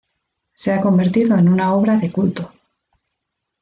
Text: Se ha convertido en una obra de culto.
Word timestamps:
Se 0.55 0.71
ha 0.73 0.81
convertido 0.81 1.37
en 1.37 1.47
una 1.47 1.75
obra 1.75 1.95
de 1.95 2.11
culto. 2.11 2.51